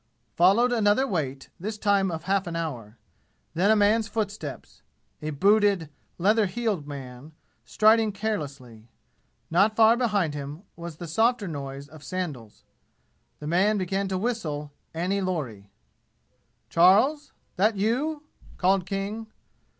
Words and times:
Followed 0.35 0.71
another 0.73 1.05
wait, 1.05 1.49
this 1.59 1.77
time 1.77 2.09
of 2.09 2.23
half 2.23 2.47
an 2.47 2.55
hour. 2.55 2.97
Then 3.53 3.69
a 3.69 3.75
man's 3.75 4.07
footsteps 4.07 4.81
a 5.21 5.29
booted, 5.29 5.91
leather 6.17 6.47
heeled 6.47 6.87
man, 6.87 7.33
striding 7.65 8.11
carelessly. 8.11 8.87
Not 9.51 9.75
far 9.75 9.95
behind 9.95 10.33
him 10.33 10.63
was 10.75 10.95
the 10.95 11.05
softer 11.07 11.47
noise 11.47 11.87
of 11.87 12.03
sandals. 12.03 12.63
The 13.37 13.45
man 13.45 13.77
began 13.77 14.07
to 14.07 14.17
whistle 14.17 14.71
Annie 14.91 15.21
Laurie. 15.21 15.69
"Charles? 16.71 17.31
That 17.57 17.77
you?" 17.77 18.23
called 18.57 18.87
King. 18.87 19.27